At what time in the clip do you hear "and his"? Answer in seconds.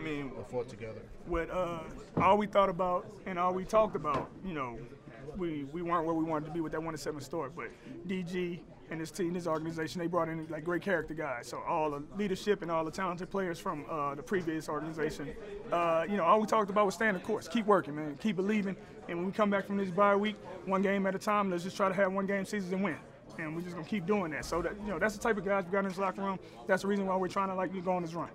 8.90-9.10